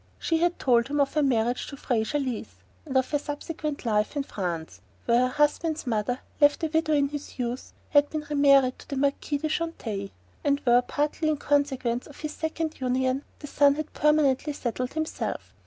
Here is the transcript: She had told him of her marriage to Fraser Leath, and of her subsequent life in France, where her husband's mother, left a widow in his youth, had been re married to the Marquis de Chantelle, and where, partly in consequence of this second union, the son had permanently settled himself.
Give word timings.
She 0.17 0.39
had 0.39 0.57
told 0.57 0.87
him 0.87 0.99
of 0.99 1.13
her 1.13 1.21
marriage 1.21 1.67
to 1.67 1.77
Fraser 1.77 2.17
Leath, 2.17 2.63
and 2.87 2.97
of 2.97 3.11
her 3.11 3.19
subsequent 3.19 3.85
life 3.85 4.15
in 4.15 4.23
France, 4.23 4.81
where 5.05 5.19
her 5.21 5.27
husband's 5.33 5.85
mother, 5.85 6.21
left 6.39 6.63
a 6.63 6.71
widow 6.73 6.93
in 6.93 7.09
his 7.09 7.37
youth, 7.37 7.71
had 7.91 8.09
been 8.09 8.25
re 8.27 8.35
married 8.35 8.79
to 8.79 8.87
the 8.89 8.95
Marquis 8.97 9.37
de 9.37 9.47
Chantelle, 9.49 10.09
and 10.43 10.59
where, 10.61 10.81
partly 10.81 11.29
in 11.29 11.37
consequence 11.37 12.07
of 12.07 12.19
this 12.19 12.33
second 12.33 12.79
union, 12.81 13.21
the 13.37 13.45
son 13.45 13.75
had 13.75 13.93
permanently 13.93 14.53
settled 14.53 14.93
himself. 14.93 15.53